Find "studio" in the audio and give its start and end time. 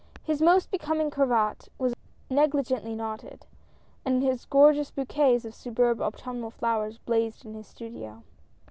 7.67-8.23